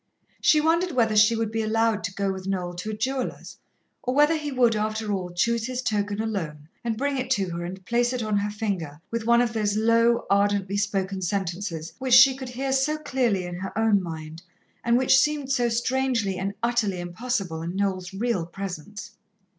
She 0.41 0.59
wondered 0.59 0.93
whether 0.93 1.15
she 1.15 1.35
would 1.35 1.51
be 1.51 1.61
allowed 1.61 2.03
to 2.05 2.13
go 2.15 2.33
with 2.33 2.47
Noel 2.47 2.73
to 2.73 2.89
a 2.89 2.93
jeweller's, 2.95 3.59
or 4.01 4.15
whether 4.15 4.35
he 4.35 4.51
would, 4.51 4.75
after 4.75 5.13
all, 5.13 5.29
choose 5.29 5.67
his 5.67 5.83
token 5.83 6.19
alone, 6.19 6.67
and 6.83 6.97
bring 6.97 7.19
it 7.19 7.29
to 7.33 7.51
her, 7.51 7.63
and 7.63 7.85
place 7.85 8.11
it 8.11 8.23
on 8.23 8.37
her 8.37 8.49
finger 8.49 8.99
with 9.11 9.27
one 9.27 9.41
of 9.41 9.53
those 9.53 9.77
low, 9.77 10.25
ardently 10.27 10.75
spoken 10.77 11.21
sentences 11.21 11.93
which 11.99 12.15
she 12.15 12.35
could 12.35 12.49
hear 12.49 12.73
so 12.73 12.97
clearly 12.97 13.45
in 13.45 13.53
her 13.57 13.77
own 13.77 14.01
mind, 14.01 14.41
and 14.83 14.97
which 14.97 15.19
seemed 15.19 15.51
so 15.51 15.69
strangely 15.69 16.35
and 16.39 16.55
utterly 16.63 16.99
impossible 16.99 17.61
in 17.61 17.75
Noel's 17.75 18.11
real 18.11 18.47
presence. 18.47 19.11